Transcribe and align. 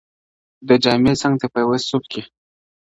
د 0.67 0.69
جامع 0.83 1.13
څنګ 1.21 1.35
ته 1.41 1.47
په 1.53 1.57
يو 1.63 1.73
صوف 1.87 2.03
کي 2.11 2.21